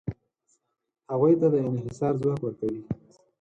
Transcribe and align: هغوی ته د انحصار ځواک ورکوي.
هغوی 1.11 1.33
ته 1.41 1.47
د 1.53 1.55
انحصار 1.69 2.13
ځواک 2.21 2.39
ورکوي. 2.43 2.81